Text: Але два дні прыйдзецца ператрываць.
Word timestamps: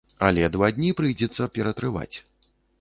Але 0.27 0.47
два 0.55 0.69
дні 0.77 0.89
прыйдзецца 1.01 1.51
ператрываць. 1.59 2.13